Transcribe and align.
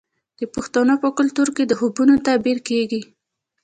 د 0.39 0.41
پښتنو 0.55 0.95
په 1.03 1.09
کلتور 1.17 1.47
کې 1.55 1.63
د 1.67 1.71
خوبونو 1.79 2.13
تعبیر 2.27 2.57
کیږي. 2.67 3.01